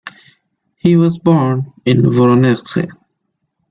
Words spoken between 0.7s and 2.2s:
He was born in